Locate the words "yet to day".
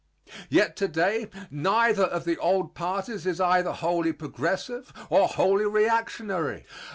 0.49-1.29